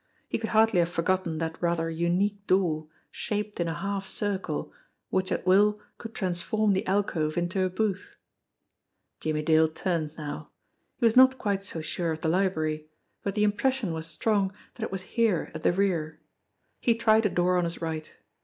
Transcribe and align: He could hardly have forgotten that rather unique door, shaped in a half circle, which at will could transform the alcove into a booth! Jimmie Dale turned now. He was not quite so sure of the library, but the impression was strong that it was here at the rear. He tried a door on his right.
He 0.27 0.39
could 0.39 0.49
hardly 0.49 0.79
have 0.79 0.89
forgotten 0.89 1.37
that 1.37 1.61
rather 1.61 1.87
unique 1.87 2.47
door, 2.47 2.87
shaped 3.11 3.59
in 3.59 3.67
a 3.67 3.75
half 3.75 4.07
circle, 4.07 4.73
which 5.11 5.31
at 5.31 5.45
will 5.45 5.79
could 5.99 6.15
transform 6.15 6.73
the 6.73 6.87
alcove 6.87 7.37
into 7.37 7.63
a 7.63 7.69
booth! 7.69 8.15
Jimmie 9.19 9.43
Dale 9.43 9.67
turned 9.67 10.13
now. 10.17 10.49
He 10.97 11.05
was 11.05 11.15
not 11.15 11.37
quite 11.37 11.61
so 11.63 11.81
sure 11.81 12.11
of 12.13 12.21
the 12.21 12.29
library, 12.29 12.87
but 13.21 13.35
the 13.35 13.43
impression 13.43 13.93
was 13.93 14.07
strong 14.07 14.51
that 14.73 14.81
it 14.83 14.91
was 14.91 15.03
here 15.03 15.51
at 15.53 15.61
the 15.61 15.71
rear. 15.71 16.19
He 16.79 16.95
tried 16.95 17.27
a 17.27 17.29
door 17.29 17.59
on 17.59 17.63
his 17.63 17.79
right. 17.79 18.11